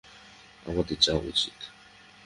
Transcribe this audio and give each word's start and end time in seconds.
আমাদের 0.65 0.97
যাওয়া 1.01 1.23
উচিত। 1.23 1.57